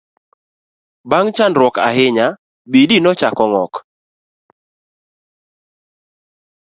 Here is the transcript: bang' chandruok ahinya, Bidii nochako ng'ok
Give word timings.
bang' 1.09 1.29
chandruok 1.35 1.75
ahinya, 1.87 2.27
Bidii 2.71 3.01
nochako 3.03 3.43
ng'ok 3.51 3.73